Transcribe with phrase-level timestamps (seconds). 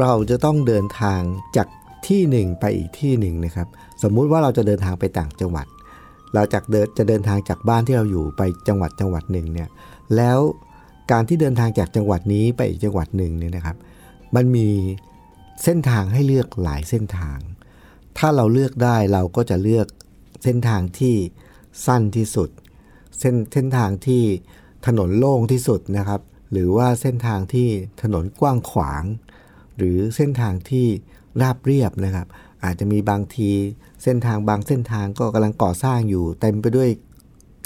[0.00, 1.20] เราจะต้องเดินทาง
[1.56, 1.68] จาก
[2.06, 3.68] ที่หนึ่งไปอีกที่หนึ่งนะครับ
[4.02, 5.66] สมมุติว่าเราจะเดินทางไปต่างจังหวัด
[6.34, 9.68] เราจากเดินจะเดินทางจากบ้านที่เราอยู่ไปจังหวัดจังหวัดหนึ่งเนี่ย
[10.16, 10.38] แล้ว
[11.10, 13.76] การที่เดินทางจากจังหวัดนี้ไปอีกจังหวัดหนึ่งเนี่ยนะครับ
[14.34, 14.68] มันมี
[15.64, 17.38] เส้นทางให้เลือกหลายเส้นทาง
[18.18, 19.86] ถ้าเราเลือกได้เราก็จะเลือก
[20.44, 21.14] เส้นทางที่
[21.86, 22.50] สั้นที่สุด
[23.18, 24.22] เส้นเส้นทางที่
[24.86, 26.20] ถนนโล่งที่สุดนะครับ
[26.52, 27.68] หรือว่าเส้นทางที่
[28.02, 29.04] ถนนกว้างขวาง
[29.78, 30.86] หรือเส้นทางที่
[31.40, 32.26] ราบเรียบนะครับ
[32.64, 33.50] อาจจะมีบางที
[34.02, 36.88] เส้นทางบางเส้นทางก็กำลังก่อสร้างอยู่ เต็มไปด้วย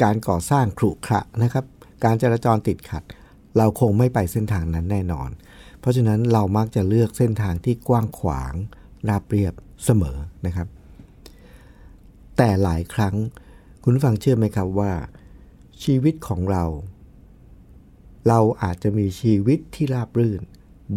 [0.03, 1.65] การก่อสร้างขรุขระนะครับ
[2.05, 3.03] การจราจรติดขัด
[3.57, 5.31] เราคงไม่ไปเส้นทางนั้นแน่นอน
[5.81, 8.55] เพราะฉะนั้นเรามักจะเลือกเส้นทางที่กว้างขวาง
[9.09, 10.69] ราบเรียบเสมอนะครับ
[12.37, 13.15] แต่หลายครั้ง
[13.83, 14.93] คุณฟังเชื่อไหมครับว่า
[15.83, 16.65] ชีวิตของเรา
[18.29, 20.41] เราอาจจะมีชีวิตที่ราบรื่น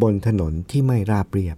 [0.01, 1.55] บนถนนที่ไม่ราบเรียบ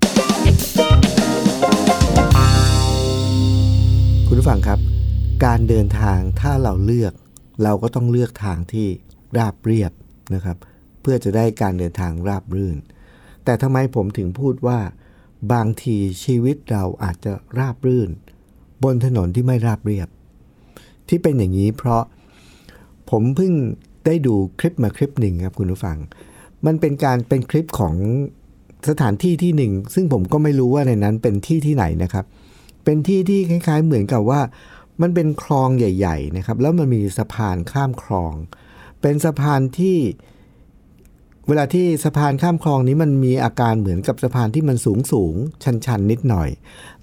[4.27, 4.79] คุณผู้ฟังครับ
[5.45, 7.13] การเดินทางถ้าเราเลือก
[7.63, 8.87] เราก็ต้องเลือกทางที่
[9.37, 9.91] ราบเรียบ
[10.33, 10.57] นะครับ
[11.01, 12.77] เพื่อจะได้การเดินทางราบรื่น
[13.43, 14.79] แต่ทำไมผมถึงพูดว่า
[15.53, 18.09] บางทีชีวิตเราอาจจะราบรื่น
[18.83, 20.09] บนถนนที่ไม่ราบเรียบ
[21.09, 22.03] ที่เป็นอย่างนี้เพราะ
[23.09, 23.53] ผมเพิ่ง
[24.05, 25.97] ได้ดูคลิปมาคลิปหนึ่งครับคุณผู้ฟัง
[26.65, 27.95] มันเป็นการเป็นคลิปของ
[28.89, 32.25] สถานที่ที่หนึ่ง ซึ่งผมก็ไม่รู้ว่าในนั้นเป็นที่ที่ไหนนะครับ
[32.83, 34.41] เป็นที่ที่คล้าย ๆ เหมือนกับว่า
[35.01, 38.33] มันเป็นคลองใหญ่ ๆ นะครับ แล้วมันมีสะพานข้ามคลอง
[39.01, 39.97] เป็นสะพานที่
[41.47, 46.49] เวลาที่สะพานข้ามคลองนี้มันมีอาการเหมือนกับสะพานที่มันสูงสูงชันชันๆนิดหน่อย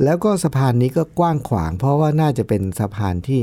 [0.05, 3.41] แล้วก็สะพานนี้ก็กว้างขวาง เพราะว่าน่าจะเป็นสะพานที่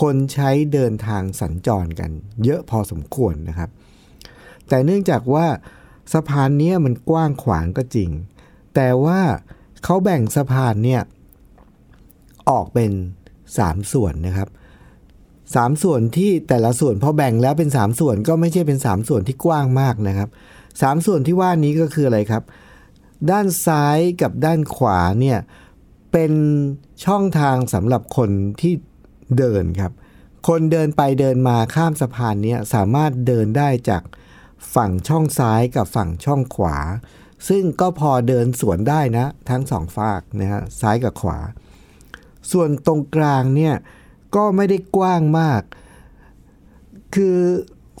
[0.00, 2.10] คนใช้เดินทางสัญจรกัน
[2.44, 3.70] เยอะพอสมควรนะครับ
[4.68, 5.46] แต่เนื่องจากว่า
[6.12, 8.10] สะพานนี้มันกว้างขวางก็จริง
[8.74, 9.20] แต่ว่า
[9.84, 11.02] เขาแบ่งสะพานเนี่ย
[12.50, 12.92] ออกเป็น
[13.42, 14.48] 3 ส่วนนะครับ
[15.54, 20.28] สามส่วนที่แต่ละส่วนพอแบ่งแล้วเป็น 3 ส่วนก็ไม่ใช่เป็น 3 ส่วนที่กว้างมากนะครับ
[20.82, 22.42] สามส่วนที่ว่านี้ก็คืออะไรครับ
[23.30, 25.38] ด้านซ้ายกับด้านขวาเนี่ย
[26.12, 26.32] เป็น
[27.04, 28.30] ช่องทางสำหรับคน
[28.60, 28.74] ที่
[29.38, 29.92] เดินครับ
[30.48, 34.02] คนเดินไปเดินมาข้ามสะพานนี้สามารถเดินได้จาก
[34.74, 36.76] ฝั่งช่องซ้ายกับฝั่งช่องขวา
[37.48, 41.38] ซึ่งก็พอเดินสวนได้นะ ทั้งสองฝากนะฮะซ้ายกับขวา
[42.52, 43.74] ส่วนตรงกลางเนี่ย
[44.36, 45.62] ก็ไม่ได้กว้างมาก
[47.14, 47.38] คือ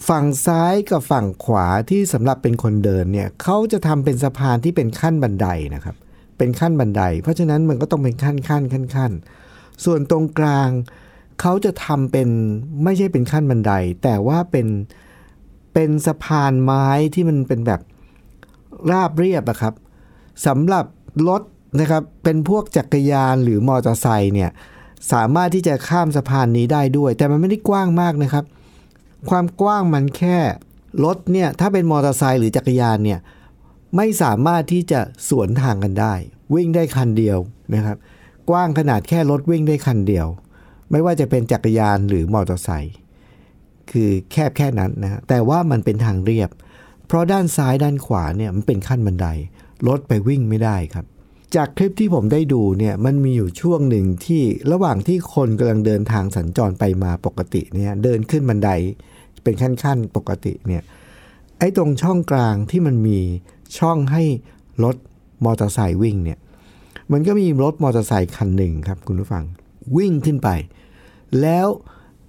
[0.08, 5.96] ฝั่งซ้ายกับฝั่งขวาที่สำหรับเป็นคนเดินเนี่ยเขาจะทำเป็นสะพานที่เป็นขั้นบันไดนะครับ
[6.38, 9.12] เป็นขั้นบันได เพราะฉะนั้นมันก็ต้องเป็นขั้นขั้นขั้นขั้น
[9.84, 10.68] ส่วนตรงกลาง
[11.40, 12.28] เขาจะทำเป็น
[12.84, 13.72] ไม่ใช่เป็นขั้นบันได
[14.02, 14.66] แต่ว่าเป็น
[15.74, 17.80] เป็นสะพานไม้ที่มันเป็นแบบ
[18.90, 19.74] ราบเรียบอะครับ
[20.46, 20.84] สำหรับ
[21.28, 21.42] รถ
[21.80, 24.50] นะครับเป็นพวกจักรยานหรือมอเตอร์ไซค์เนี่ย
[25.12, 28.44] สามารถที่จะข้ามสะพานนี้ได้ด้วย แต่มันไม่ได้กว้างมากนะครับ
[29.30, 30.38] ความกว้างมันแค่
[31.04, 33.18] รถเนี่ยถ้าเป็นมอเตอร์ไซค์หรือจักรยานเนี่ย
[33.96, 36.14] ไม่สามารถที่จะสวนทางกันได้
[36.54, 37.38] วิ่งได้คันเดียว
[37.74, 37.96] นะครับ
[38.50, 40.26] กว้างขนาดแค่รถวิ่งได้คันเดียว
[40.90, 42.94] ไม่ว่าจะเป็นจักรยานหรือมอเตอร์ไซค์
[43.90, 46.50] คือแคบแค่นั้นนะแต่ว่ามันเป็นทางเรียบ
[47.06, 49.26] เพราะด้านซ้ายด้านขวาเนี่ยมันเป็นขั้นบันได
[49.86, 51.04] รถไปวิ่งไม่ได้ครับ
[51.56, 58.70] จากคลิปที่ผมได้ดูเนี่ยมันมีอยู่ช่วงหนึ่งที่ระหว่างที่คนกำลังเดินทางสัญจรไปมาปกติเนี่ยเดินขึ้นบันได
[59.42, 60.82] เป็นขั้นๆปกติเนี่ย
[61.58, 63.18] ไอ้ตรงช่องกลางที่มันมี
[63.78, 64.22] ช่องให้
[64.84, 64.96] รถ
[65.44, 66.38] มอเตอร์ไซค์วิ่งเนี่ย
[67.12, 69.44] มันก็มีรถมอเตอร์ไซค์คันหนึ่งครับคุณผู้ฟัง
[69.96, 70.48] วิ่งขึ้นไป
[71.40, 71.68] แล้ว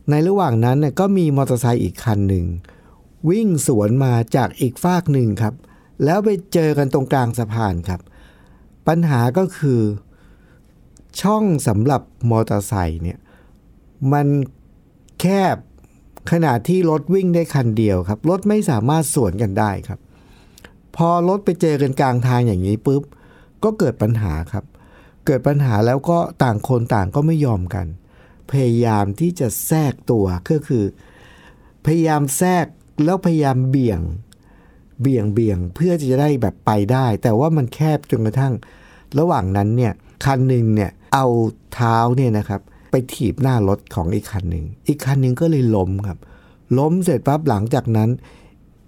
[0.10, 2.46] ในระหว่างนั้นเนี่ยก็มีมอเตอร์ไซค์อีกคันหนึ่ง
[3.30, 5.54] วิ่งสวนมาจากอีกฝากหนึ่งครับ
[6.04, 8.02] แล้วไปเจอกันตรงกลางสะพานครับ
[8.88, 9.81] ปัญหาก็คือ
[11.22, 13.19] ช่องสำหรับมอเตอร์ไซค์เนี่ย
[14.13, 14.28] มัน
[15.22, 15.25] แค
[15.56, 15.57] บ
[16.31, 20.00] ขนาดที่รถวิ่งได้คันเดียวครับ รถไม่สามารถสวนกันได้ครับ
[20.96, 23.04] พอรถไปเจอกันกลางทางอย่างนี้ปุ๊บ
[23.63, 24.66] ก็เกิดปัญหาครับ
[25.25, 27.88] เกิดปัญหาแล้วก็ต่างคนต่างก็ไม่ยอมกัน
[28.51, 30.83] พยายามที่จะแทรกตัวก็คือ
[31.86, 32.65] พยายามแทรก
[33.03, 34.01] แล้วพยายามเบี่ยง
[35.01, 38.53] เบี่ยงเบี่ยงเพื่อที่จะได้แบบไปได้ แต่ว่ามันแคบจนกระทั่ง
[39.19, 39.94] ระหว่างนั้นเนี่ย
[40.25, 41.25] คันหนึ่งเนี่ยเอา
[41.74, 42.62] เท้าเนี่ยนะครับ
[42.92, 46.18] ไปถีบหน้ารถของอีกคันหนึ่งอีกคันหนึ่งก็เลยล้มครับ
[46.77, 48.09] ล้มเสร็จปั๊บหลังจากนั้น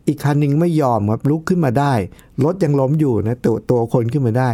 [0.08, 1.94] อีกคันหนึ่งไม่ยอมครับลุกขึ้นมาได้
[2.44, 4.50] รถยังล้มอยู่นะตัวตัวคนขึ้นมาได้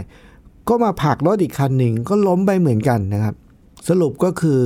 [0.69, 3.35] ก็มาผลักรถอีกคันหนึ่งก็ล้มไปเหมือนกันนะครับ
[3.89, 4.59] สรุปก็คือ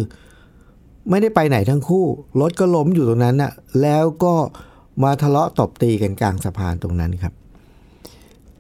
[1.10, 2.06] ไม่ได้ไปไหนทั้งคู่
[2.42, 3.52] รถก็ล้มอยู่ตรงนั้นน่ะ
[3.82, 4.34] แล้วก็
[5.04, 7.34] มาทะเลาะตบตีกันกลางสะพานตรงนั้นครับ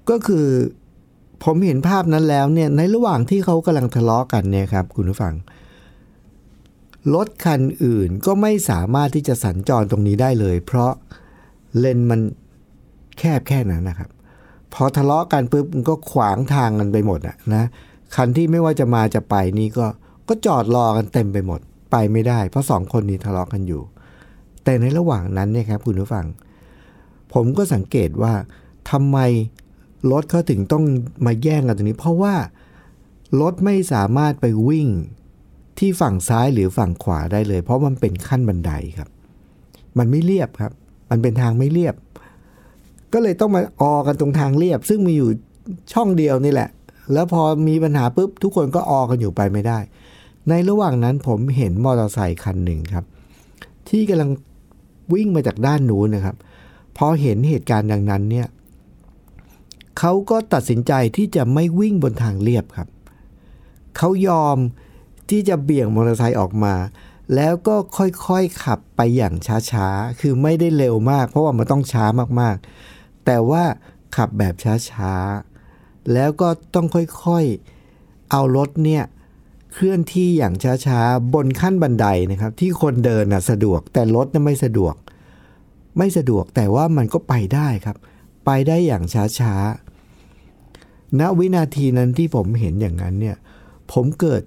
[0.09, 0.47] ก็คือ
[1.43, 5.33] ผมเห็นภาพนั้นแล้วเนี่ย ในระหว่างที่เขากำลังทะเลาะกันเนี่ยครับ คุณผู้ฟัง
[7.13, 10.91] รถคันอื่นก็ไม่สามารถที่จะสัญจรตรงนี้ได้เลย เพราะ
[11.79, 12.21] เลนมัน
[13.19, 14.09] แคบแค่นั้นนะครับ
[14.73, 17.63] พอทะเลาะกันปุ๊บมันก็ขวางทางกันไปหมดอะนะ
[18.15, 19.85] คันที่ไม่ว่าจะมาจะไปนี่ก็
[20.27, 21.61] ก็จอดรอกันเต็มไปหมด
[21.91, 23.81] ไปไม่ได้ เพราะสองคนนี้ทะเลาะกันอยู่
[24.63, 26.25] แต่ในระหว่างนั้นเนี่ยครับคุณผู้ฟัง
[27.33, 28.33] ผมก็สังเกตว่า
[28.91, 29.17] ทำไม
[30.11, 30.83] รถเขาถึงต้อง
[31.25, 32.35] มาแย่งกันตรงนี้ เพราะว่า
[33.41, 34.87] รถไม่สามารถไปวิ่ง
[35.79, 39.09] ที่ฝั่งซ้ายหรือฝั่งขวาได้เลย เพราะมันเป็นขั้นบันไดครับ
[39.97, 40.71] มันไม่เรียบครับ
[41.09, 41.95] มันเป็นทางไม่เรียบ
[43.13, 45.29] ก็เลยต้องมาออกันตรงทางเรียบ ซึ่งมีอยู่
[45.93, 46.69] ช่องเดียวนี่แหละ
[47.13, 49.79] แล้วพอมีปัญหาปุ๊บทุกคนก็ออกันอยู่ไปไม่ได้
[50.49, 53.05] ในระหว่างนั้นผมเห็นมอเตอร์ไซค์คันหนึ่งครับ
[53.89, 54.29] ที่กำลัง
[55.13, 56.35] วิ่งมาจากด้านนู้นนะครับ
[56.97, 58.47] พอเห็นเหตุการณ์ดังนั้นเนี่ย
[59.99, 62.89] เขาก็ตัดสินใจที่จะไม่วิ่งบนทางเรียบครับ
[63.97, 64.57] เขายอม
[65.29, 66.75] ที่จะเบี่ยงมอเตอร์ไซค์ออกมา
[67.35, 69.33] แล้วก็ค่อยๆขับไปอย่าง
[69.71, 72.05] ช้าๆ คือไม่ได้เร็วมาก เพราะว่ามันต้องช้า
[72.41, 73.63] มากๆ แต่ว่า
[74.15, 74.55] ขับแบบ
[74.91, 79.03] ช้าๆ แล้วก็ต้องค่อยๆ เอารถเนี่ย
[79.79, 80.53] เคลื่อนที่อย่าง
[80.87, 84.95] ช้าๆ บนขั้นบันไดนะครับ ที่คนเดินน่ะสะดวก แต่รถน่ะไม่สะดวก
[85.97, 87.97] ไม่สะดวกแต่ว่ามันก็ไปได้ครับ
[88.45, 89.03] ไปได้อย่าง
[89.39, 93.37] ช้าๆณวินาทีนั้นที่ผมเห็นอย่างนั้นเนี่ย
[93.91, 94.41] ผมเกิด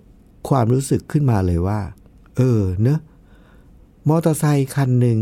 [0.49, 1.81] ความรู้สึกขึ้นมาเลยว่า
[2.37, 3.01] เออเนอะ
[4.09, 5.21] มอเตอร์ไซค์คันหนึ่ง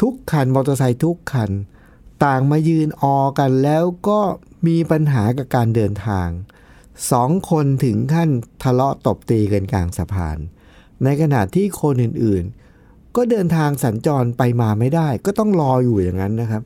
[0.00, 1.50] ทุกคันมอเตอร์ไซค์ทุกคัน
[2.24, 4.20] ต่างมายืนออกันแล้วก็
[4.66, 6.28] มีปัญหากับการเดินทาง
[7.10, 8.30] สองคนถึงขั้น
[8.62, 10.38] ทะเลาะตบตีกันกลางสะพาน
[11.04, 16.62] ในขณะที่คนอื่นๆ ก็เดินทางสัญจรไปมาไม่ได้ ก็ต้องรออยู่อย่างนั้นนะครับ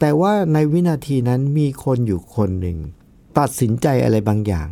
[0.00, 2.78] แต่ว่าในวินาทีนั้นมีคนอยู่คนหนึ่ง
[3.38, 4.68] ตัดสินใจอะไรบางอย่าง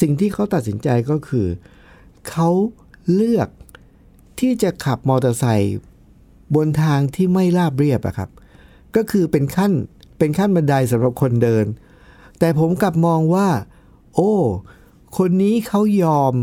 [0.00, 1.46] สิ่งที่เขาตัดสินใจก็คือ
[2.28, 2.48] เขา
[3.14, 3.48] เลือก
[4.40, 5.76] ที่จะขับมอเตอร์ไซค์
[6.54, 8.30] บนทางที่ไม่ราบเรียบอะครับ
[8.96, 9.72] ก็คือเป็นขั้น
[10.18, 11.66] เป็นขั้นบันไดสำหรับคนเดิน
[12.38, 13.48] แต่ผมกลับมองว่า
[14.16, 14.34] โอ้
[15.16, 16.34] คนนี้เขายอม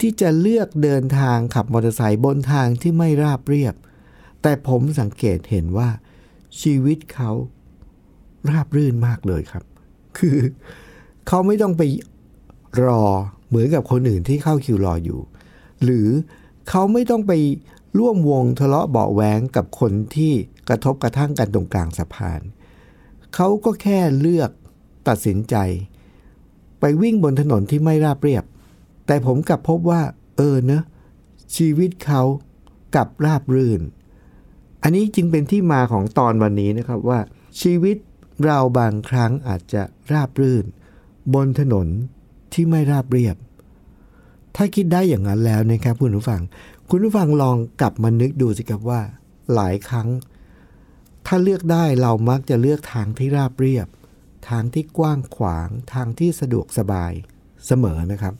[0.00, 3.74] ที่จะเลือกเดินทางขับมอเตอร์ไซค์บนทางที่ไม่ราบเรียบ
[4.42, 5.88] แต่ผมสังเกตเห็นว่า
[6.60, 7.30] ชีวิตเขา
[8.50, 9.64] ราบรื่นมากเลยครับ
[10.18, 10.38] คือ
[11.28, 11.82] เขาไม่ต้องไป
[12.84, 13.04] รอ
[13.48, 15.20] เหมือนกับคนอื่นที่เข้าคิวรออยู่
[15.82, 16.08] หรือ
[16.68, 17.32] เขาไม่ต้องไป
[17.98, 20.32] ร่วมวงทะเลาะเบาะแว้งกับคนที่
[20.68, 22.40] กระทบกระทั่งกันตรงกลางสะพาน
[23.34, 24.50] เขาก็แค่เลือก
[25.08, 25.56] ตัดสินใจ
[26.80, 28.44] ไปวิ่งบนถนนที่ไม่ราบเรียบ
[29.06, 30.02] แต่ผมกลับพบว่า
[30.36, 30.82] เออเนะ
[31.56, 32.22] ชีวิตเขา
[32.94, 33.80] กลับราบรื่น
[34.82, 37.20] อันนี้จึงเป็นที่มาของตอนวันนี้นะครับว่า
[37.60, 37.96] ชีวิต
[38.44, 40.64] เราบางครั้งอาจจะราบรื่น
[41.34, 41.86] บนถนน
[42.52, 43.36] ที่ไม่ราบเรียบ
[44.56, 46.42] ถ้าคิดได้อย่างนั้นแล้วนะครับคุณผู้ฟัง
[46.90, 49.00] คุณผู้ฟังลองกลับมานึกดูสิครับว่า
[49.54, 50.08] หลายครั้ง
[51.26, 53.86] ถ้าเลือกได้เรามักจะเลือกทางที่ราบเรียบ
[54.48, 57.12] ทางที่กว้างขวางทางที่สะดวกสบาย
[57.66, 58.34] เสมอนะครับ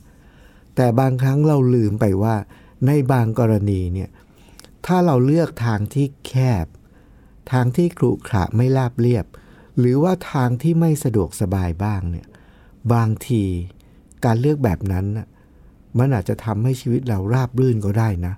[0.76, 2.34] แต่บางครั้งเราลืมไปว่า
[2.86, 4.10] ในบางกรณีเนี่ย
[4.86, 6.32] ถ้าเราเลือกทางที่แค
[6.64, 6.66] บ
[7.52, 9.26] ทางที่ขรุขระไม่ราบเรียบ
[9.78, 12.26] หรือว่าทางที่ไม่สะดวกสบายบ้างเนี่ย
[12.92, 13.44] บางที
[14.24, 15.06] การเลือกแบบนั้น
[15.98, 18.34] มันอาจจะทำให้ชีวิตเราราบรื่นก็ได้นะ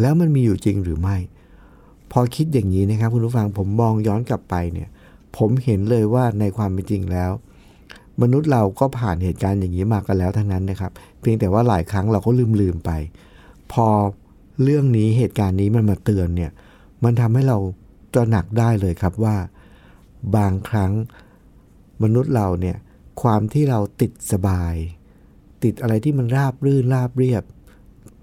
[0.00, 1.16] แล้วมันมีอยู่จริงหรือไม่
[2.12, 4.88] พอคิดอย่างนี้นะครับคุณผู้ฟังผมมองย้อนกลับไปเนี่ย
[5.36, 7.30] ผมเห็นเลยว่าในความเป็นจริงแล้ว
[8.22, 12.90] มนุษย์เราก็ผ่านเหตุการณ์อย่างนี้มากันแล้วทั้งนั้นนะครับ เพียงแต่ว่าหลายครั้งเราก็ลืมลืมไป
[13.72, 13.88] พอ
[14.62, 16.50] เรื่องนี้เหตุการณ์นี้มันมาเตือนเนี่ย
[17.04, 17.58] มันทำให้เรา
[18.14, 19.36] ตระหนักได้เลยครับว่า
[20.36, 20.92] บางครั้ง
[22.02, 22.76] มนุษย์เราเนี่ย
[23.22, 24.74] ความที่เราติดสบาย
[25.64, 27.44] ติดอะไรที่มันราบรื่นราบเรียบ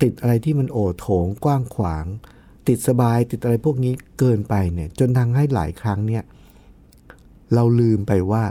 [0.02, 2.06] ติดอะไรที่มันโอโถงกว้างขวาง
[2.68, 6.24] ติดสบายติดอะไรพวกนี้เกินไปเนี่ยจนทำให้หลายครั้งเนี่ย
[7.54, 8.44] เราลืมไปว่า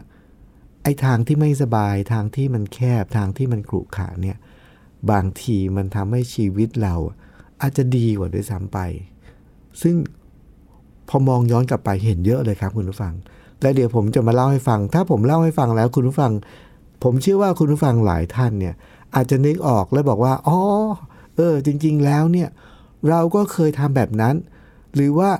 [0.83, 4.37] ไอ้ทางที่ไม่สบายทางที่มันแคบทางที่มันขรุขระเนี่ย
[5.11, 6.95] บางทีมันทำให้ชีวิตเรา
[7.61, 8.79] อาจจะดีกว่าด้วยซ้ำไป
[9.83, 9.95] ซึ่ง
[11.09, 13.15] พอมองย้อนกลับไปเห็นเยอะเลยครับคุณผู้ฟัง
[13.61, 16.33] และเดี๋ยวผมจะมาเล่าให้ฟัง ถ้าผมเล่าให้ฟังแล้วคุณผู้ฟัง
[17.03, 18.75] ผมเชื่อว่าคุณผู้ฟังหลายท่านเนี่ย
[19.15, 20.59] อาจจะนึกออกแล้วบอกว่าอ๋อ
[21.37, 22.49] เออ จริง ๆ แล้วเนี่ย
[23.09, 24.35] เราก็เคยทำแบบนั้น
[24.95, 25.31] หรือว่า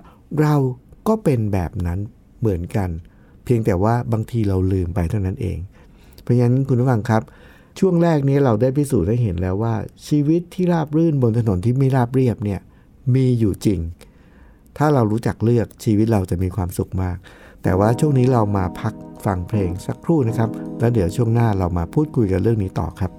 [0.41, 0.55] เรา
[1.09, 1.99] ก็เป็นแบบนั้น
[2.41, 2.91] เหมือนกัน
[3.45, 5.59] เพียงแต่ว่าบางทีเราลืมไปเท่านั้นเอง
[6.23, 7.23] เพราะฉะนั้นคุณผู้ฟังครับ
[7.79, 9.75] ช่วงแรกนี้เราได้พิสูจน์ได้เห็นแล้วว่า
[10.09, 12.61] ชีวิตที่ราบรื่นบนถนนที่ไม่ราบเรียบเนี่ย
[13.15, 13.81] มีอยู่จริง
[14.79, 17.17] ถ้าเรารู้จักเลือกชีวิตเราจะมีความสุขมาก
[17.63, 18.95] แต่ว่าช่วงนี้เรามาพัก
[19.25, 23.13] ฟังเพลงสักครู่นะครับ แล้วเดี๋ยวช่วงหน้าเรามาพูดคุยกันเรื่องนี้ต่อครับ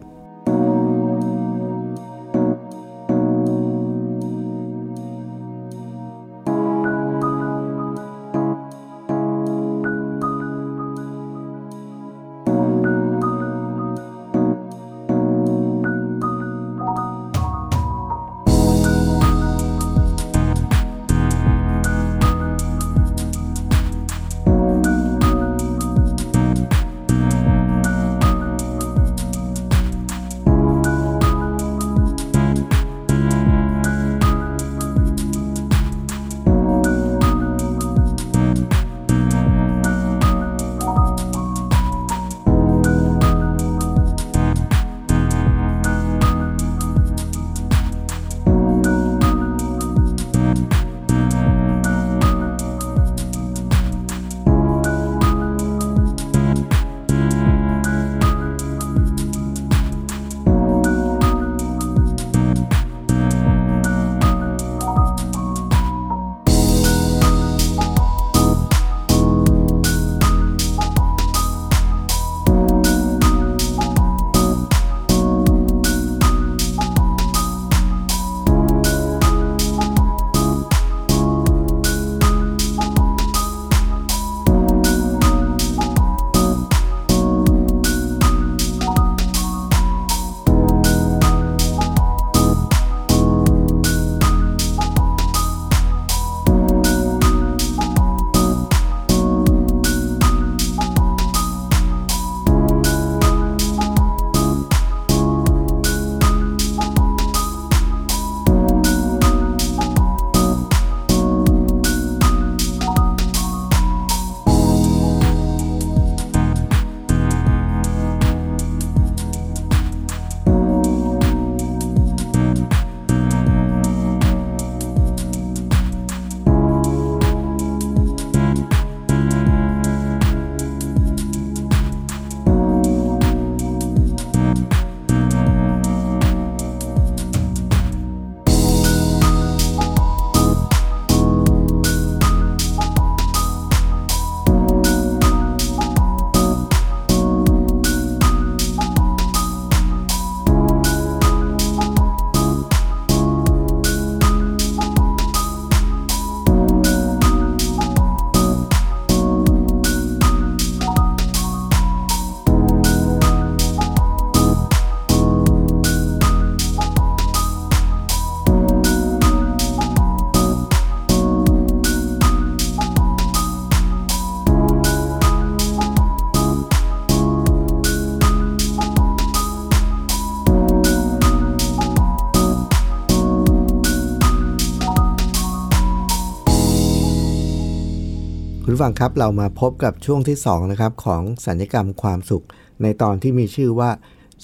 [188.83, 192.45] ฟังครับเรามาพบกับช่วงที่2นะครับของสัญญกรรมความสุข
[192.81, 193.89] ในตอนที่มีชื่อว่า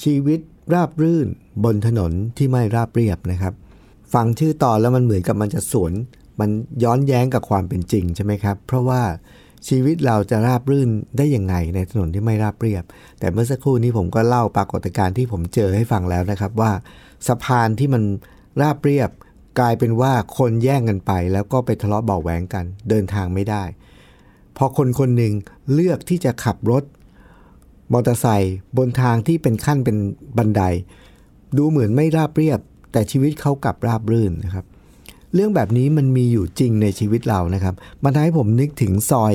[0.04, 0.40] ชีวิต
[0.74, 1.28] ราบรื่น
[1.64, 3.54] บนถนนที่ไม่ราบเรียบนะครับ
[4.14, 5.94] ฟังชื่อตอนแล้วมันเหมือนกับมันจะสวน
[6.40, 6.50] มัน
[6.84, 9.02] ย้อนแย้งกับความเป็นจริงใช่ไหมครับ เพราะว่า
[9.68, 12.84] ชีวิตเราจะราบรื่นได้ยังไงในถนนที่ไม่ราบเรียบ
[13.20, 16.72] แต่เมื่อสักครู่นี้ผมก็เล่าปรากฏการณ์ที่ผมเจอให้ฟังแล้วนะครับว่า
[17.28, 18.04] สะพานที่มัน
[18.62, 19.10] ราบเรียบ
[19.60, 23.66] กลายเป็นว่าคนแย่งกันไป แล้วก็ไปทะเลาะเบาแหวงกัน เดินทางไม่ได้
[24.60, 25.34] พอคนคนหนึ่ง
[25.74, 26.84] เลือกที่จะขับรถ
[27.94, 29.98] มอเตอร์ไซค์บนทางที่เป็นขั้นเป็น
[30.38, 30.62] บันได
[31.58, 32.60] ดูเหมือนไม่ราบเรียบ
[32.92, 34.66] แต่ชีวิตเขากลับราบรื่นนะครับ
[35.34, 39.34] เรื่องแบบนี้มันมีอยู่จริงในชีวิตเรานะครับ มันทำให้ผมนึกถึงซอย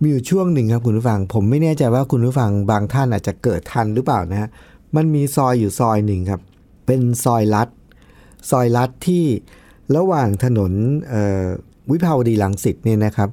[0.00, 4.48] มีอยู่ช่วงหนึ่งครับคุณผู้ฟัง ผมไม่แน่ใจว่าคุณผู้ฟังบางท่านอาจจะเกิดทันหรือเปล่านะฮะ
[4.96, 6.40] มันมีซอยอยู่ซอยหนึ่งครับ
[6.86, 7.68] เป็นซอยลัด
[8.50, 9.24] ซอยลัดที่
[9.96, 10.72] ระหว่างถนน
[11.90, 13.28] วิภาวดีรังสิตเนี่ยนะครับ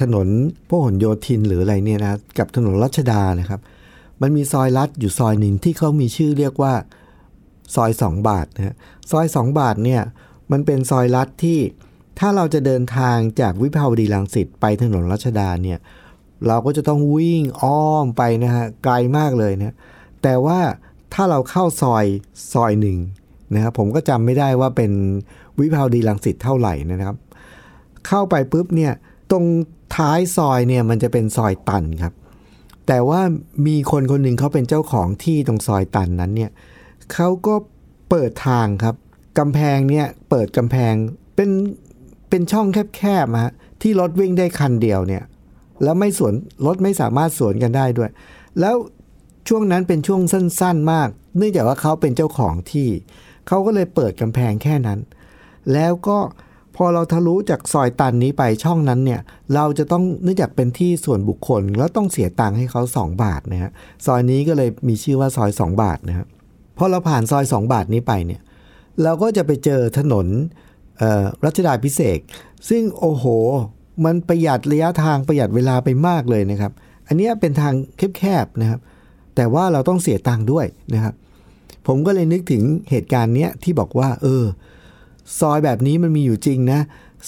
[0.00, 0.28] ถนน
[0.68, 3.60] พหลโยธินหรืออะไรเนี่ยนะกับถนนรัชดานะครับ
[4.22, 6.74] มันมีซอยลัดอยู่ซอยหนึ่งที่เขามีชื่อเรียกว่า
[7.74, 8.74] ซอย 2 บาทนะฮะ
[9.10, 10.02] ซอย 2 บาทเนี่ย
[10.52, 11.58] มันเป็นซอยลัดที่
[12.18, 15.78] ถ้าเราจะเดินทางจากวิภาวดีรังสิตไปถนนรัชดาเนี่ย
[16.46, 19.76] เราก็จะต้องวิ่งอ้อมไปนะฮะไกลมากเลยนะ
[20.22, 20.60] แต่ว่า
[21.14, 22.04] ถ้าเราเข้าซอย
[22.52, 22.98] ซอยหนึ่ง
[23.54, 24.92] นะครับผมก็จำไม่ได้ว่าเป็น
[25.60, 27.16] วิภาวดีรังสิตเท่าไหร่นะครับ
[28.06, 28.92] เข้าไปปุ๊บเนี่ย
[29.30, 29.44] ตรง
[29.96, 32.12] ท้ายซอยเนี่ยมันจะเป็นซอยตันครับ
[32.86, 33.20] แต่ว่า
[33.66, 36.50] มีคนคนหนึ่งเขาเป็นเจ้าของที่ตรงซอยตันนั้นเนี่ย
[37.12, 37.54] เขาก็
[38.10, 38.94] เปิดทางครับ
[39.38, 40.94] กำแพงเนี่ยเปิดกำแพง
[41.36, 41.50] เป็น
[42.28, 42.66] เป็นช่อง
[42.96, 45.24] แคบๆฮะที่รถวิ่งได้คันเดียวเนี่ย
[45.82, 46.34] แล้วไม่สวน
[46.66, 48.10] รถไม่สามารถสวนกันได้ด้วย
[48.60, 48.76] แล้ว
[49.48, 52.88] ช่วงนั้นเป็นช่วงสั้น ๆ มาก เนื่องจากว่าเขาเป็นเจ้าของที่
[53.46, 54.98] เขาก็เลยเปิดกำแพงแค่นั้น
[55.72, 56.18] แล้วก็
[56.84, 59.20] อเราทะลุจากซอยตันนี้ไปช่องนั้นเนี่ย
[59.54, 63.70] เราจะต้องเนื่องจากเป็นที่ส่วนบุคคล แล้วต้องเสียตังค์ให้เขา 2 บาทนะฮะ
[64.06, 66.26] ซอยนี้ก็เลยมีชื่อว่าซอย 2 บาทนะครับ
[66.78, 68.40] พอเราผ่านซอย 2 บาทนี้ไปเนี่ย
[69.02, 70.26] เราก็จะไปเจอถนน
[71.44, 72.18] รัชดาพิเศษ
[72.68, 73.24] ซึ่งโอ้โห
[74.04, 76.72] มันประหยัดระยะทางประหยัดเวลาไปมากเลยนะครับ
[77.06, 77.74] อันนี้เป็นทาง
[78.18, 78.80] แคบๆนะครับ
[79.36, 81.14] แต่ว่าเราต้องเสียตังค์ด้วยนะครับ
[81.86, 84.44] ผมก็เลยนึกถึงเหตุการณ์เนี้ยที่บอกว่า เออ
[85.38, 86.80] ซอยแบบนี้มันมีอยู่จริงนะ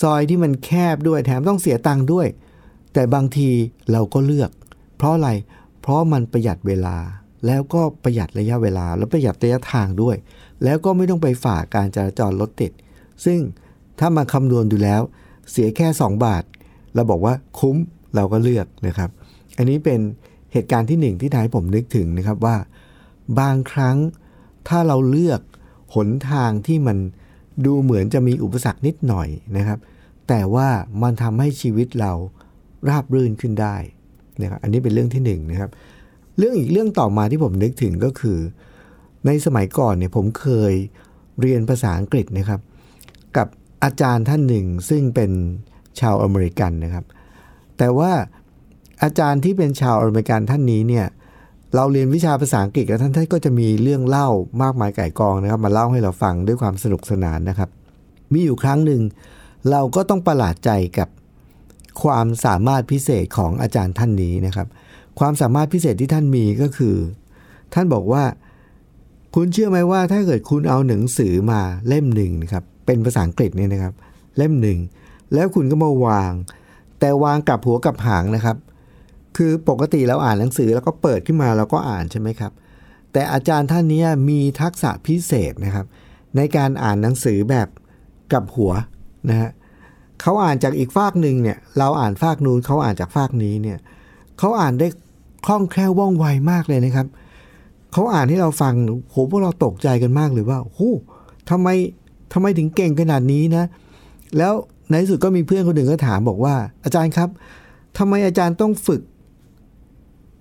[0.03, 2.27] ซอยที่มันแคบด้วยแถมต้องเสียตังค์ด้วย
[2.93, 3.49] แต่บางที
[3.93, 4.51] เราก็เลือก
[4.97, 5.31] เพราะอะไร
[5.81, 6.97] เพราะมันประหยัดเวลา
[7.47, 10.17] แล้วก็ประหยัดระยะเวลา แล้วประหยัดระยะทางด้วย
[10.65, 12.73] แล้วก็ไม่ต้องไปฝ่าการจราจรรถติด
[13.25, 13.41] ซึ่ง
[13.99, 15.03] ถ้ามาคำนวณดูแล้ว
[15.51, 16.43] เสียแค่ 2 บาท
[16.95, 17.77] เราบอกว่าคุ้ม
[18.15, 19.11] เราก็เลือกนะครับ
[19.57, 20.01] อันนี้เป็น
[20.53, 22.57] เหตุการณ์ที่หนึ่งที่ทำให้ผมนึกถึงนะครับว่า
[23.41, 23.97] บางครั้ง
[24.69, 25.41] ถ้าเราเลือก
[25.95, 26.99] หนทางที่มัน
[27.67, 29.79] ดูเหมือนจะมีอุปสรรคนิดหน่อยนะครับ
[30.29, 30.69] แต่ว่า
[31.03, 32.13] มันทำให้ชีวิตเรา
[32.89, 33.77] ราบรื่นขึ้นได้
[34.41, 35.71] นะครับอันนี้เป็นเรื่องที่หนึ่งนะครับ
[36.39, 38.39] เรื่องอีกเรื่องต่อมาที่ผมนึกถึงก็คือ
[39.27, 40.73] ในสมัยก่อนเนี่ยผมเคย
[41.41, 42.61] เรียนภาษาอังกฤษนะครับ
[43.37, 43.49] กับ
[43.85, 45.31] อาจารย์ท่านหนึ่งซึ่งเป็น
[46.01, 47.05] ชาวอเมริกันนะครับ
[47.79, 48.13] แต่ว่า
[49.03, 54.29] อาจารย์ที่เป็นชาวอเมริกันท่านนี้เนี่ยเเราเรียนวิชาภาษาอังกฤษแล้วท่านท่านก็จะมีเรื่องเล่า
[54.63, 57.71] มากมายไก่กองนะครับ มาเล่าให้เราฟังด้วยความสนุกสนานนะครับ
[58.33, 59.03] มีอยู่ครั้งหนึ่ง
[59.71, 61.09] เราก็ต้องประหลาดใจกับ
[62.03, 64.67] ความสามารถพิเศษของอาจารย์ท่านนี้นะครับ
[65.19, 66.97] ความสามารถพิเศษที่ท่านมีก็คือ
[67.75, 68.25] ท่านบอกว่า
[69.35, 73.95] คุณเชื่อไหมว่าถ้าเกิดคุณเอาหนังสือมาเล่มหนึ่งนะครับเป็นภาษาอังกฤษเนี่ยนะครับ
[74.37, 74.79] เล่มหนึ่ง
[75.35, 76.33] แล้วคุณก็มาวาง
[77.01, 78.57] แต่วางกับหัวกับหางนะครับ
[79.37, 82.53] คือปกติเราอ่านหนังสือแล้วก็เปิดขึ้นมาเราก็อ่านใช่ไหมครับ
[83.13, 85.87] แต่อาจารย์ท่านนี้มีทักษะพิเศษนะครับ
[86.37, 87.69] ในการอ่านหนังสือแบบ
[88.33, 88.73] กับหัว
[89.31, 89.51] นะฮะ
[90.21, 93.79] เขาอ่านจากอีกฝากหนึ่งเนี่ยเราอ่านฝากนู้นเขาอ่านจากฝากนี้เนี่ย
[94.39, 94.89] เขาอ่านได้
[95.47, 97.07] คล่องแคล่วว่องไวมากเลยนะครับ
[97.93, 98.75] เขาอ่านให้เราฟัง
[99.11, 100.81] โหพวกเราตกใจกันมากเลยว่าโห
[101.51, 101.69] ทำไม
[102.33, 103.65] ทำไมถึงเก่งขนาดนี้นะ
[104.39, 104.53] แล้ว
[104.91, 107.29] ในที่สุดก็มีเพื่อนคนหนึ่งก็ถามบอกว่า อาจารย์ครับ
[107.99, 109.01] ทำไมอาจารย์ต้องฝึก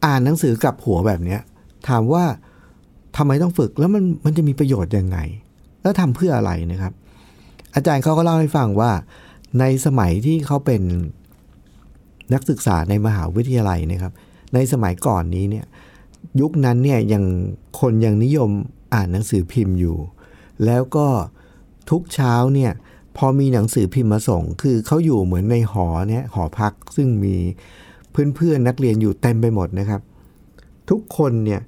[0.05, 1.37] อ่านหนังสือกับหัวแบบนี้
[1.87, 2.23] ถามว่า
[3.17, 5.17] ทำไมต้องฝึกแล้วมันมันจะมีประโยชน์ยังไง
[5.81, 6.93] แล้วทำเพื่ออะไรนะครับ
[7.75, 8.91] อาจารย์เขาก็เล่าให้ฟังว่า
[9.59, 10.81] ในสมัยที่เขาเป็น
[12.33, 14.13] นักศึกษาในมหาวิทยาลัยนะครับ
[14.53, 15.65] ในสมัยก่อนนี้เนี่ย
[16.41, 17.23] ยุคนั้นเนี่ยยัง
[17.79, 18.49] คนยังนิยม
[18.93, 19.97] อ่านหนังสือพิมพ์อยู่
[20.65, 21.07] แล้วก็
[21.89, 22.71] ทุกเช้าเนี่ย
[23.17, 27.35] พอมีหนังสือพิมพ์มาส่ง คือเขาอยู่เหมือนในหอเนี่ยหอพักซึ่งมี
[28.11, 30.01] เพื่อนๆนักเรียนอยู่เต็มไปหมดนะครับ
[30.89, 31.61] ทุกคนเนี่ย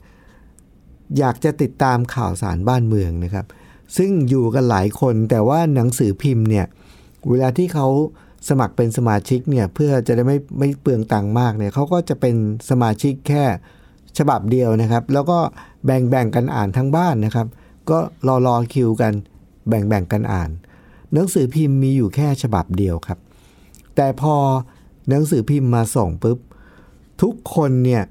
[1.17, 3.45] อยากจะติดตามข่าวสารบ้านเมืองนะครับ
[3.97, 6.65] ซึ่งอยู่กันหลายคนแต่ว่าหนังสือพิมพ์เนี่ย
[7.29, 7.87] เวลาที่เขา
[8.49, 12.35] สมัครเป็นสมาชิกเนี่ยเพื่อจะได้ไม่ไม่เปลืองตังค์มากเนี่ยเขาก็จะเป็น
[12.69, 13.43] สมาชิกแค่
[14.17, 15.39] ฉบับเดียวนะครับ แล้วก็
[15.85, 17.47] แบ่งแบ่งกันอ่านทั้งบ้านนะครับ
[17.89, 19.13] ก็รอรอคิวกัน
[19.67, 20.49] แบ่งแบ่งกันอ่าน
[21.13, 23.19] หนังสือพิมพ์มีอยู่แค่ฉบับเดียวครับ
[23.95, 24.35] แต่พอ
[25.09, 26.37] หนังสือพิมพ์มาส่งปุ๊บ
[27.21, 28.03] ทุกคนเนี่ย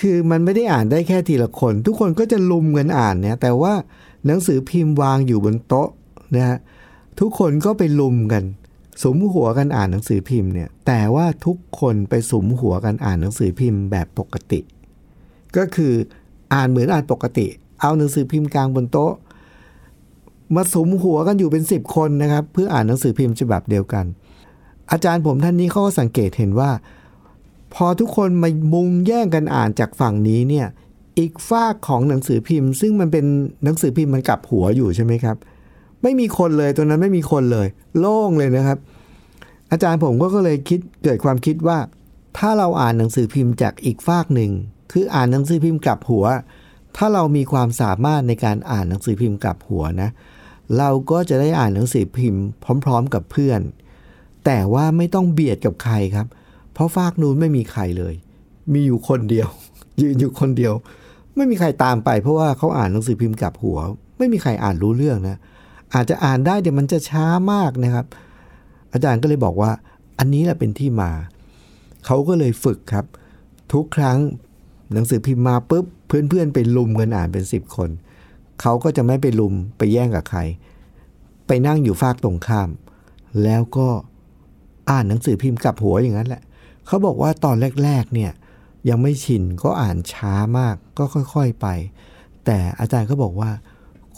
[0.00, 3.74] คือมันไม่ได้อ่านได้แค่ทีละคน ทุกคนก็จะลุมกันอ่านเนี่ยแต่ว่า
[4.26, 5.88] หนังสือพิมพ์วางอยู่บนโต๊ะ
[6.36, 6.58] นะฮะ
[7.20, 8.44] ทุกคนก็ไปลุมกัน
[9.02, 14.60] สมหัวกันอ่านหนังสือพิมพ์เนี่ยแต่ว่าทุกคนไปสมหัวกันอ่านหนังสือพิมพ์แบบปกติ
[15.56, 15.92] ก็คือ
[16.54, 17.46] อ่านเหมือนอ่านปกติ
[17.80, 19.12] เอาหนังสือพิมพ์กลางบนโต๊ะ
[20.54, 24.04] มาสมหัวกันอยู่เป็นสิบคนนะครับ เพื่ออ่านหนังสือพิมพ์ฉบับเดียวกัน
[24.92, 26.70] อาจารย์ผมท่านนี้เขาก็สังเกตเห็นว่า
[27.74, 30.66] พอทุกคนมามุงแย่งกันอ่านจากฝั่งนี้เนี่ย
[31.18, 33.24] อีกฝากของหนังสือพิมพ์ ซึ่งมันเป็น
[33.64, 35.36] หนังสือพิมพ์มันกลับหัวอยู่ใช่ไหมครับ
[36.02, 37.66] ไม่มีคนเลยตัวนั้นไม่มีคนเลย
[37.98, 38.78] โล่งเลยนะครับ
[39.70, 41.78] อาจารย์ผมก็เลยคิดเกิดความคิดว่า
[42.38, 44.52] ถ้าเราอ่านหนังสือพิมพ์จากอีกฝากหนึ่ง
[44.92, 46.24] คืออ่านหนังสือพิมพ์กลับหัว
[46.96, 50.10] ถ้าเรามีความสามารถในการอ่านหนังสือพิมพ์กลับหัวนะ
[50.78, 52.42] เราก็จะได้อ่านหนังสือพิมพ์
[52.84, 53.60] พร้อม ๆ กับเพื่อน
[54.44, 56.26] แต่ว่าไม่ต้องเบียดกับใครครับ
[56.72, 58.14] เพราะฝากนู้นไม่มีใครเลย
[58.72, 59.48] มีอยู่คนเดียว
[60.00, 60.74] ยืนอยู่คนเดียว
[61.36, 63.78] ไม่มีใครตามไป เพราะว่าเขาอ่านหนังสือพิมพ์กลับหัว
[64.18, 65.36] ไม่มีใครอ่านรู้เรื่องนะ
[65.94, 68.06] อาจจะอ่านได้เดี๋ยวมันจะช้ามากนะครับ
[68.92, 69.70] อาจารย์ก็เลยบอกว่า
[70.18, 71.10] อันนี้แหละเป็นที่มา
[72.06, 73.06] เขาก็เลยฝึกครับ
[73.72, 74.18] ทุกครั้ง
[74.92, 77.90] หนังสือพิมพ์มาปุ๊บเพื่อนๆไปลุมกันอ่านเป็นสิบคน
[78.60, 80.40] เขาก็จะไม่ไปลุมไปแย่งกับใคร
[81.46, 82.68] ไปนั่งอยู่ฝากตรงข้าม
[83.42, 83.88] แล้วก็
[84.90, 86.42] อ่านหนังสือพิมพ์กลับหัวอย่างนั้นแหละ
[86.86, 88.32] เขาบอกว่าตอนแรกๆเนี่ย
[88.88, 91.66] ยังไม่ชินก็อ่านช้ามากก็ค่อยๆไป
[92.44, 93.50] แต่อาจารย์ก็บอกว่า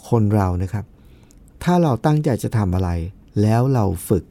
[0.09, 0.85] คนเรานะครับ
[1.63, 2.89] ถ้าเราตั้งใจจะทำอะไร
[3.41, 4.25] แล้วเราฝึก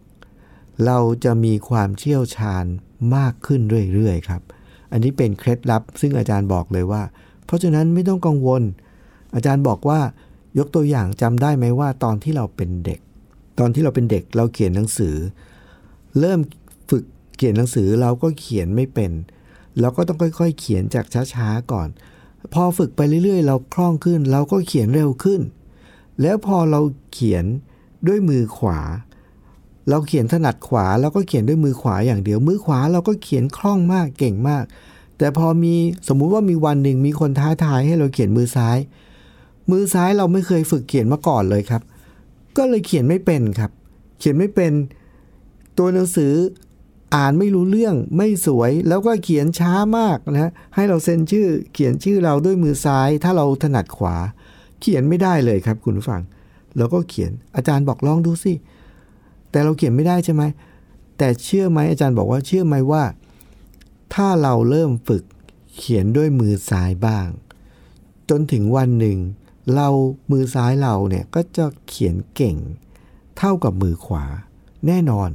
[0.86, 2.64] เราจะมีความเชี่ยวชาญ
[3.16, 3.60] มากขึ้น
[3.94, 4.42] เรื่อยๆครับ
[4.92, 7.02] อันนี้เป็นเคล็ดลับ ซึ่งอาจารย์บอกเลยว่า
[7.44, 8.62] เพราะฉะนั้นไม่ต้องกังวล
[9.34, 10.00] อาจารย์บอกว่า
[10.58, 13.00] ยกตัวอย่างจำได้ไหมว่า ตอนที่เราเป็นเด็ก
[13.58, 15.14] ตอนที่เราเป็นเด็กเราเขียนหนังสือ
[16.20, 16.40] เริ่ม
[16.90, 17.04] ฝึก
[17.36, 19.12] เขียนหนังสือเราก็เขียนไม่เป็น
[19.80, 21.88] เราก็ต้องค่อยๆ เขียนจากช้าๆก่อน
[22.54, 25.40] พอฝึกไปเรื่อยๆ เราคล่องขึ้น เราก็เขียนเร็วขึ้น
[26.22, 26.80] แล้วพอเรา
[27.12, 27.44] เขียน
[28.06, 28.80] ด้วยมือขวา
[29.88, 34.64] เราเขียนถนัดขวาเราก็เขียนด้วยมือขวาอย่างเดียว มือขวาเราก็เขียนคล่องมากเก่งมาก
[35.18, 35.74] แต่พอมี
[36.08, 38.78] สมมุติว่ามีวันหนึ่งมีคนท้าทายให้เราเขียนมือซ้าย
[39.70, 41.82] มือซ้ายเราไม่เคยฝึกเขียนมาก่อนเลยครับ
[42.56, 43.70] ก็เลยเขียนไม่เป็นครับ
[44.18, 44.72] เขียนไม่เป็น
[45.78, 46.34] ตัวหนังสือ
[47.14, 54.16] อ่านไม่รู้เรื่องไม่สวยแล้วก็เขียนช้ามากนะให้เราเซ็นชื่อเขียนชื่อเราด้วยมือซ้าย ถ้าเราถนัดขวา
[54.80, 56.22] เขียนไม่ได้เลยครับคุณผู้ฟัง
[56.76, 58.52] เราก็เขียนอาจารย์บอกลองดูสิ
[59.50, 60.42] แต่เราเขียนไม่ได้ใช่ไหม
[61.18, 63.04] แต่เชื่อไหมอาจารย์บอกว่าเชื่อไหมว่า
[64.14, 65.24] ถ้าเราเริ่มฝึก
[65.76, 67.28] เขียนด้วยมือซ้ายบ้าง
[68.28, 69.18] จนถึงวันหนึ่ง
[69.74, 69.88] เรา
[70.30, 72.56] มือซ้ายเราเนี่ยก็จะเขียนเก่ง
[73.38, 74.24] เท่ากับมือขวา
[74.86, 75.30] แน่นอน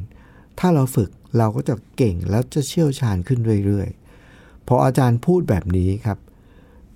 [0.62, 6.18] ถ้าเราฝึกเราก็จะเก่งแล้วจะเชี่ยวชาญขึ้นเรื่อยๆ พออาจารย์พูดแบบนี้ครับ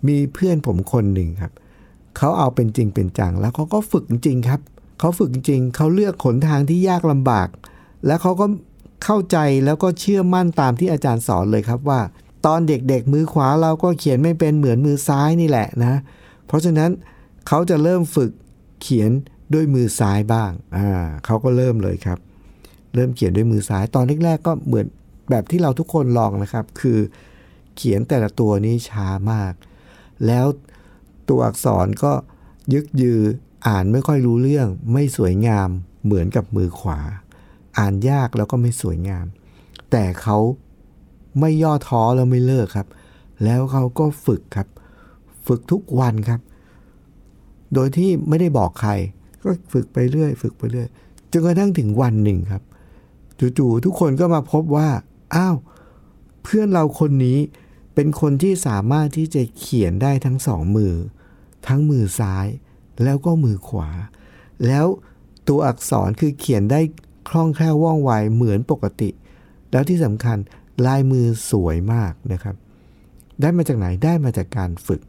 [0.08, 1.52] มีเพื่อนผมคนหนึ่งครับ
[2.18, 4.60] เขาเอาเป็นจริงเป็นจัง แล้วเขาก็ฝึกจริงครับ
[5.00, 7.48] เขาฝึกจริง เขาเลือกขนทางที่ยากลำบาก
[8.06, 8.46] แล้วเขาก็
[9.04, 12.02] เข้าใจแล้วก็เชื่อมั่นตามที่อาจารย์สอนเลยครับว่า
[12.46, 16.00] ตอนเด็กๆมือขวาเราก็เขียนไม่เป็นเหมือนมือซ้ายนี่แหละนะ
[16.48, 16.92] เพราะฉะนั้น
[17.48, 18.32] เขาจะเริ่มฝึก
[18.82, 19.12] เขียน
[19.54, 20.90] ด้วยมือซ้ายบ้าง อ่า
[21.26, 22.20] เขาก็เริ่มเลยครับ
[22.96, 24.86] เริ่มเขียนด้วยมือซ้ายตอนแรกๆก็เหมือน
[25.30, 27.00] แบบที่เราทุกคนลองนะครับ คือ
[27.76, 29.54] เขียนแต่ละตัวนี้ช้ามาก
[30.26, 30.46] แล้ว
[31.30, 32.12] ตัวอักษรก็
[32.74, 33.20] ยึกยือ
[33.68, 35.70] อ่านไม่ค่อยรู้เรื่อง ไม่สวยงาม
[36.06, 37.00] เหมือนกับมือขวา
[37.78, 39.26] อ่านยากแล้วก็ไม่สวยงาม
[39.92, 40.38] แต่เขา
[41.40, 42.88] ไม่ย่อท้อแล้วไม่เลิกครับ
[43.44, 44.68] แล้วเขาก็ฝึกครับ
[45.48, 46.42] ฝึกทุกวันครับ
[47.74, 48.92] โดยที่ไม่ได้บอกใคร
[49.44, 50.88] ก็ฝึกไปเรื่อย ฝึกไปเรื่อย
[51.32, 52.64] จนกระทั่งถึงวันหนึ่งครับ
[53.40, 54.90] จู่ๆทุกคนก็มาพบว่า
[55.36, 55.56] อ้าว
[56.44, 57.40] เพื่อนเราคนนี้
[57.96, 60.94] เป็นคนที่สามารถที่จะเขียนได้ทั้งสองมือ
[61.68, 62.48] ทั้งมือซ้าย
[63.04, 63.90] แล้วก็มือขวา
[64.68, 64.86] แล้ว
[65.48, 66.82] ตัวอักษรคือเขียนได้
[67.30, 69.10] คล่องแคล่วว่องไวเหมือนปกติ
[69.72, 70.38] แล้วที่สำคัญ
[70.86, 72.56] ลายมือสวยมากนะครับ
[73.42, 75.02] ได้มาจากไหนได้มาจากการฝึก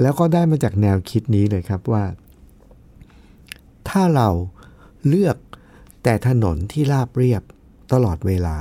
[0.00, 2.04] แล้วก็ได้มาจากแนวคิดนี้เลยครับว่า
[3.88, 4.28] ถ้าเรา
[5.08, 5.36] เลือก
[6.02, 7.42] แต่ถนนที่ราบเรียบ
[7.92, 8.56] ตลอดเวลา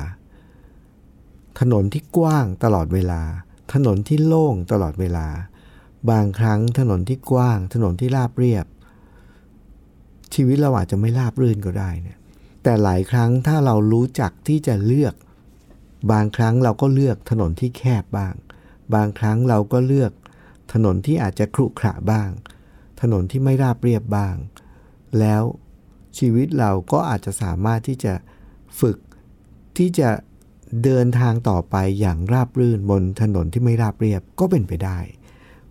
[1.60, 3.22] ถนนที่กว้างตลอดเวลา
[3.74, 5.28] ถนนที่โล่งตลอดเวลา
[6.12, 8.66] บางครั้งถนนที่กว้าง ถนนที่ราบเรียบ
[10.34, 12.18] ชีวิตเราอาจจะไม่ราบรื่นก็ได้เนี่ย
[12.64, 15.16] แต่หลายครั้งถ้าเรารู้จักที่จะเลือก
[16.12, 18.34] บางครั้งเราก็เลือกถนนที่แคบบ้าง
[18.96, 20.12] บางครั้งเราก็เลือก
[20.74, 22.30] ถนนที่อาจจะครุขระบ้าง
[23.02, 24.36] ถนนที่ไม่ราบเรียบบ้าง
[25.20, 25.44] แล้ว
[26.18, 28.14] ชีวิตเราก็อาจจะสามารถที่จะ
[28.80, 28.98] ฝึก
[29.78, 30.10] ที่จะ
[30.84, 35.00] เดินทางต่อไปอย่างราบรื่นบนถนนที่ไม่ราบเรียบก็เป็นไปได้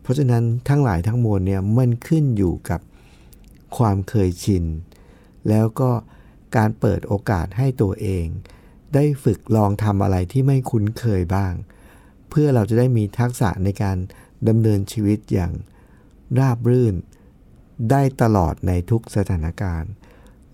[0.00, 2.80] เพราะฉะนั้นทั้งหลายทั้งมวลเนี่ยมันขึ้นอยู่กับ
[3.76, 4.64] ความเคยชิน
[5.48, 5.90] แล้วก็
[6.56, 8.26] การเปิดโอกาสให้ตัวเอง
[8.94, 11.52] ได้ฝึกลองทำอะไรที่ไม่คุ้นเคยบ้าง
[12.28, 13.96] เพื่อเราจะได้มีทักษะในการ
[14.48, 15.52] ดำเนินชีวิตอย่าง
[16.38, 16.94] ราบรื่น
[17.90, 19.90] ได้ตลอดในทุกสถานการณ์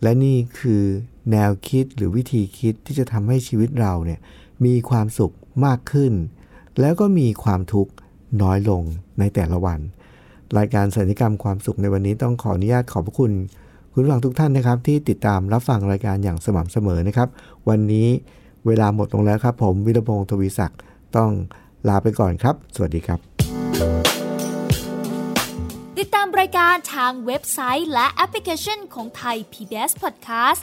[0.02, 0.85] และนี่คือ
[1.32, 4.20] แนวคิดหรือวิธีคิดที่จะทำให้ชีวิตเราเนี่ย
[4.64, 5.34] มีความสุข
[5.66, 6.12] มากขึ้น
[6.80, 7.92] แล้วก็มีความทุกข์
[8.42, 8.82] น้อยลง
[9.18, 9.80] ในแต่ละวัน
[10.58, 13.32] รายการสัญญกรรมความสุขในวันนี้ต้องขออนุญาตขอบพระคุณ
[13.92, 17.28] คุณผู้ฟังทุกท่านนะครับ ที่ติดตามรับฟังรายการอย่างสม่ำเสมอนะครับ
[17.68, 18.08] วันนี้
[18.66, 20.80] เวลาหมดลงแล้วครับ ผมวิรพงศ์ทวีศักดิ์
[21.16, 21.30] ต้อง
[21.88, 23.18] ลาไปก่อนครับ สวัสดีครับ
[25.98, 30.62] ติดตามรายการทางเว็บไซต์และแอปพลิเคชันของไทย PBS Podcast